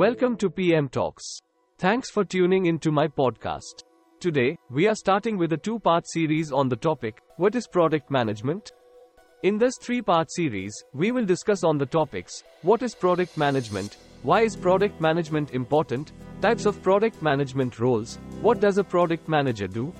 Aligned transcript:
Welcome 0.00 0.38
to 0.38 0.48
PM 0.48 0.88
Talks. 0.88 1.42
Thanks 1.76 2.08
for 2.08 2.24
tuning 2.24 2.64
into 2.64 2.90
my 2.90 3.06
podcast. 3.06 3.84
Today, 4.18 4.56
we 4.70 4.88
are 4.88 4.94
starting 4.94 5.36
with 5.36 5.52
a 5.52 5.58
two 5.58 5.78
part 5.78 6.08
series 6.08 6.50
on 6.52 6.70
the 6.70 6.76
topic 6.76 7.20
What 7.36 7.54
is 7.54 7.66
product 7.66 8.10
management? 8.10 8.72
In 9.42 9.58
this 9.58 9.76
three 9.76 10.00
part 10.00 10.32
series, 10.32 10.72
we 10.94 11.12
will 11.12 11.26
discuss 11.26 11.64
on 11.64 11.76
the 11.76 11.84
topics 11.84 12.44
What 12.62 12.80
is 12.82 12.94
product 12.94 13.36
management? 13.36 13.98
Why 14.22 14.40
is 14.40 14.56
product 14.56 15.02
management 15.02 15.50
important? 15.50 16.12
Types 16.40 16.64
of 16.64 16.82
product 16.82 17.20
management 17.20 17.78
roles. 17.78 18.18
What 18.40 18.58
does 18.58 18.78
a 18.78 18.84
product 18.84 19.28
manager 19.28 19.66
do? 19.66 19.92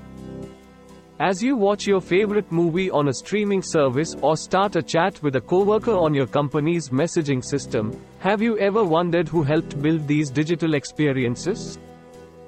As 1.21 1.43
you 1.43 1.55
watch 1.55 1.87
your 1.87 2.00
favorite 2.00 2.50
movie 2.50 2.91
on 2.91 3.09
a 3.09 3.12
streaming 3.12 3.61
service 3.61 4.16
or 4.23 4.39
start 4.39 4.77
a 4.77 4.82
chat 4.82 5.23
with 5.23 5.36
a 5.36 5.41
coworker 5.43 5.93
on 5.93 6.14
your 6.14 6.26
company's 6.26 6.89
messaging 6.89 7.45
system, 7.45 7.95
have 8.21 8.40
you 8.40 8.57
ever 8.57 8.82
wondered 8.82 9.29
who 9.29 9.43
helped 9.43 9.82
build 9.82 10.09
these 10.09 10.31
digital 10.31 10.72
experiences? 10.72 11.79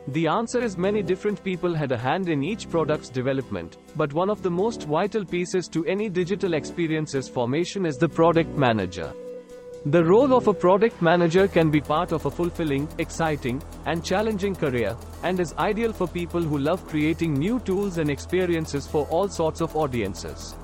The 0.08 0.26
answer 0.26 0.64
is 0.64 0.78
many 0.78 1.02
different 1.02 1.44
people 1.44 1.74
had 1.74 1.92
a 1.92 1.98
hand 1.98 2.30
in 2.30 2.42
each 2.42 2.70
product's 2.70 3.10
development, 3.10 3.76
but 3.94 4.14
one 4.14 4.30
of 4.30 4.42
the 4.42 4.50
most 4.50 4.84
vital 4.84 5.26
pieces 5.26 5.68
to 5.68 5.84
any 5.84 6.08
digital 6.08 6.54
experiences 6.54 7.28
formation 7.28 7.84
is 7.84 7.98
the 7.98 8.08
product 8.08 8.56
manager. 8.56 9.12
The 9.86 10.04
role 10.04 10.32
of 10.32 10.46
a 10.46 10.54
product 10.54 11.02
manager 11.02 11.48
can 11.48 11.68
be 11.68 11.80
part 11.80 12.12
of 12.12 12.24
a 12.24 12.30
fulfilling, 12.30 12.88
exciting, 12.98 13.60
and 13.84 14.04
challenging 14.04 14.54
career, 14.54 14.96
and 15.24 15.40
is 15.40 15.54
ideal 15.54 15.92
for 15.92 16.06
people 16.06 16.40
who 16.40 16.58
love 16.58 16.86
creating 16.86 17.34
new 17.34 17.58
tools 17.58 17.98
and 17.98 18.08
experiences 18.08 18.86
for 18.86 19.08
all 19.08 19.28
sorts 19.28 19.60
of 19.60 19.74
audiences. 19.74 20.54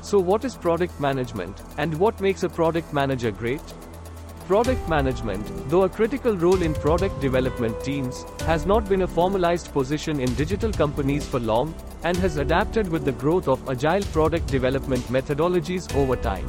So, 0.00 0.18
what 0.18 0.46
is 0.46 0.56
product 0.56 0.98
management, 0.98 1.60
and 1.76 1.92
what 2.00 2.18
makes 2.18 2.44
a 2.44 2.48
product 2.48 2.94
manager 2.94 3.30
great? 3.30 3.60
Product 4.46 4.88
management, 4.88 5.46
though 5.68 5.82
a 5.82 5.88
critical 5.90 6.34
role 6.34 6.62
in 6.62 6.72
product 6.72 7.20
development 7.20 7.78
teams, 7.84 8.24
has 8.46 8.64
not 8.64 8.88
been 8.88 9.02
a 9.02 9.06
formalized 9.06 9.70
position 9.74 10.18
in 10.18 10.32
digital 10.32 10.72
companies 10.72 11.28
for 11.28 11.40
long, 11.40 11.74
and 12.04 12.16
has 12.16 12.38
adapted 12.38 12.88
with 12.88 13.04
the 13.04 13.12
growth 13.12 13.48
of 13.48 13.68
agile 13.68 14.02
product 14.14 14.46
development 14.46 15.04
methodologies 15.08 15.94
over 15.94 16.16
time. 16.16 16.48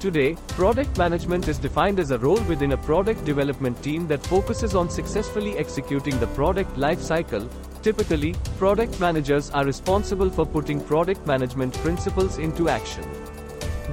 Today, 0.00 0.34
product 0.48 0.96
management 0.96 1.46
is 1.46 1.58
defined 1.58 2.00
as 2.00 2.10
a 2.10 2.18
role 2.18 2.40
within 2.44 2.72
a 2.72 2.76
product 2.78 3.22
development 3.26 3.82
team 3.82 4.06
that 4.06 4.26
focuses 4.26 4.74
on 4.74 4.88
successfully 4.88 5.58
executing 5.58 6.18
the 6.18 6.26
product 6.28 6.74
lifecycle. 6.76 7.46
Typically, 7.82 8.34
product 8.56 8.98
managers 8.98 9.50
are 9.50 9.66
responsible 9.66 10.30
for 10.30 10.46
putting 10.46 10.80
product 10.80 11.26
management 11.26 11.74
principles 11.74 12.38
into 12.38 12.70
action. 12.70 13.04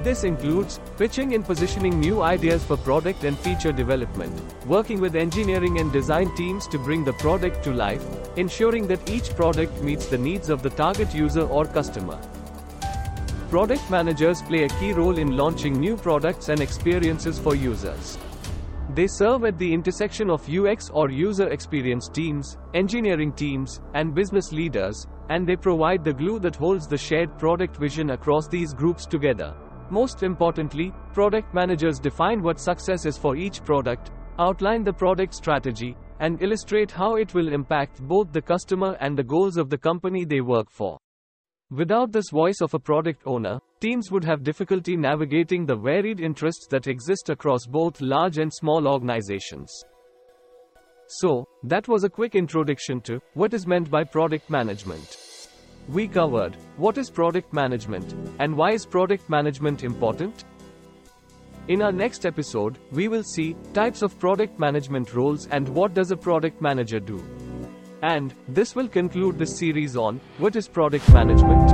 This 0.02 0.24
includes 0.24 0.80
pitching 0.96 1.34
and 1.34 1.44
positioning 1.44 2.00
new 2.00 2.22
ideas 2.22 2.64
for 2.64 2.78
product 2.78 3.24
and 3.24 3.38
feature 3.38 3.72
development, 3.72 4.32
working 4.64 5.02
with 5.02 5.14
engineering 5.14 5.78
and 5.78 5.92
design 5.92 6.34
teams 6.36 6.66
to 6.68 6.78
bring 6.78 7.04
the 7.04 7.12
product 7.24 7.62
to 7.64 7.70
life, 7.70 8.02
ensuring 8.38 8.86
that 8.86 9.10
each 9.10 9.36
product 9.36 9.82
meets 9.82 10.06
the 10.06 10.16
needs 10.16 10.48
of 10.48 10.62
the 10.62 10.70
target 10.70 11.14
user 11.14 11.42
or 11.42 11.66
customer. 11.66 12.18
Product 13.50 13.90
managers 13.90 14.42
play 14.42 14.64
a 14.64 14.68
key 14.68 14.92
role 14.92 15.16
in 15.16 15.34
launching 15.34 15.72
new 15.72 15.96
products 15.96 16.50
and 16.50 16.60
experiences 16.60 17.38
for 17.38 17.54
users. 17.54 18.18
They 18.94 19.06
serve 19.06 19.44
at 19.44 19.56
the 19.56 19.72
intersection 19.72 20.28
of 20.28 20.46
UX 20.46 20.90
or 20.90 21.08
user 21.08 21.48
experience 21.48 22.10
teams, 22.10 22.58
engineering 22.74 23.32
teams, 23.32 23.80
and 23.94 24.14
business 24.14 24.52
leaders, 24.52 25.06
and 25.30 25.48
they 25.48 25.56
provide 25.56 26.04
the 26.04 26.12
glue 26.12 26.38
that 26.40 26.56
holds 26.56 26.86
the 26.86 26.98
shared 26.98 27.38
product 27.38 27.78
vision 27.78 28.10
across 28.10 28.48
these 28.48 28.74
groups 28.74 29.06
together. 29.06 29.54
Most 29.88 30.22
importantly, 30.22 30.92
product 31.14 31.54
managers 31.54 31.98
define 31.98 32.42
what 32.42 32.60
success 32.60 33.06
is 33.06 33.16
for 33.16 33.34
each 33.34 33.64
product, 33.64 34.10
outline 34.38 34.84
the 34.84 34.92
product 34.92 35.32
strategy, 35.34 35.96
and 36.20 36.42
illustrate 36.42 36.90
how 36.90 37.14
it 37.14 37.32
will 37.32 37.50
impact 37.50 38.02
both 38.02 38.30
the 38.30 38.42
customer 38.42 38.98
and 39.00 39.16
the 39.16 39.24
goals 39.24 39.56
of 39.56 39.70
the 39.70 39.78
company 39.78 40.26
they 40.26 40.42
work 40.42 40.70
for. 40.70 40.98
Without 41.70 42.12
this 42.12 42.30
voice 42.30 42.62
of 42.62 42.72
a 42.72 42.78
product 42.78 43.20
owner, 43.26 43.60
teams 43.78 44.10
would 44.10 44.24
have 44.24 44.42
difficulty 44.42 44.96
navigating 44.96 45.66
the 45.66 45.76
varied 45.76 46.18
interests 46.18 46.66
that 46.70 46.86
exist 46.86 47.28
across 47.28 47.66
both 47.66 48.00
large 48.00 48.38
and 48.38 48.50
small 48.50 48.88
organizations. 48.88 49.70
So, 51.08 51.46
that 51.64 51.86
was 51.86 52.04
a 52.04 52.08
quick 52.08 52.34
introduction 52.34 53.02
to 53.02 53.20
what 53.34 53.52
is 53.52 53.66
meant 53.66 53.90
by 53.90 54.04
product 54.04 54.48
management. 54.48 55.18
We 55.90 56.08
covered 56.08 56.56
what 56.78 56.96
is 56.96 57.10
product 57.10 57.52
management 57.52 58.14
and 58.38 58.56
why 58.56 58.72
is 58.72 58.86
product 58.86 59.28
management 59.28 59.84
important? 59.84 60.44
In 61.68 61.82
our 61.82 61.92
next 61.92 62.24
episode, 62.24 62.78
we 62.92 63.08
will 63.08 63.22
see 63.22 63.54
types 63.74 64.00
of 64.00 64.18
product 64.18 64.58
management 64.58 65.12
roles 65.12 65.46
and 65.48 65.68
what 65.68 65.92
does 65.92 66.12
a 66.12 66.16
product 66.16 66.62
manager 66.62 66.98
do. 66.98 67.22
And 68.02 68.34
this 68.46 68.76
will 68.76 68.88
conclude 68.88 69.38
this 69.38 69.58
series 69.58 69.96
on 69.96 70.20
what 70.38 70.54
is 70.56 70.68
product 70.68 71.08
management. 71.12 71.70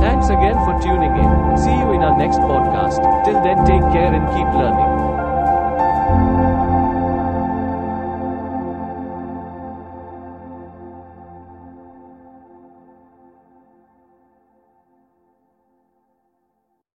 Thanks 0.00 0.28
again 0.28 0.54
for 0.64 0.80
tuning 0.80 1.14
in. 1.16 1.58
See 1.58 1.76
you 1.76 1.92
in 1.92 2.02
our 2.02 2.16
next 2.16 2.38
podcast. 2.38 3.24
Till 3.24 3.42
then, 3.42 3.58
take 3.66 3.92
care 3.92 4.14
and 4.14 4.26
keep 4.28 4.46
learning. 4.54 4.99